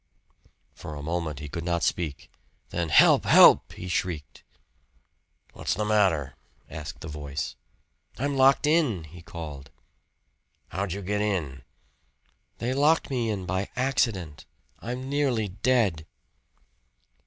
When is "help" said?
2.89-3.25, 3.25-3.73